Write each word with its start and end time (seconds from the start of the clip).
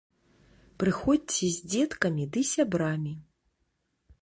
Прыходзьце 0.83 1.49
з 1.57 1.69
дзеткамі 1.73 2.25
ды 2.33 2.39
сябрамі! 2.53 3.13